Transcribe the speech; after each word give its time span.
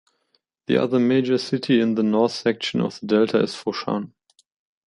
The 0.65 0.77
other 0.77 0.97
major 0.97 1.37
city 1.37 1.79
in 1.79 1.93
the 1.93 2.01
north 2.01 2.31
section 2.31 2.81
of 2.81 2.99
the 3.01 3.05
delta 3.05 3.37
is 3.43 3.53
Foshan. 3.53 4.13